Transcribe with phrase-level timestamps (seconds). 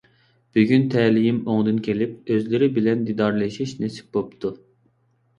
[0.57, 4.53] بۈگۈن تەلىيىم ئوڭدىن كېلىپ ئۆزلىرى بىلەن دىدارلىشىش نېسىپ بوپتۇ!